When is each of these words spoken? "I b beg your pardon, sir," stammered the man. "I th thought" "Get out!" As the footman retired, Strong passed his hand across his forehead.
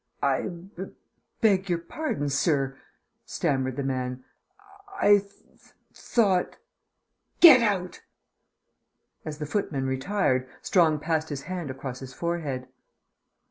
"I 0.23 0.47
b 0.47 0.95
beg 1.41 1.69
your 1.69 1.77
pardon, 1.77 2.27
sir," 2.29 2.75
stammered 3.23 3.75
the 3.75 3.83
man. 3.83 4.23
"I 4.99 5.19
th 5.19 5.73
thought" 5.93 6.57
"Get 7.39 7.61
out!" 7.61 8.01
As 9.25 9.37
the 9.37 9.45
footman 9.45 9.85
retired, 9.85 10.49
Strong 10.63 11.01
passed 11.01 11.29
his 11.29 11.43
hand 11.43 11.69
across 11.69 11.99
his 11.99 12.15
forehead. 12.15 12.67